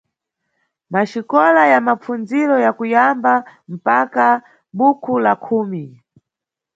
[0.93, 3.33] Maxikola ya mapfundziro ya kuyamba
[3.75, 4.25] mpaka
[4.77, 5.85] bukhu la khumi.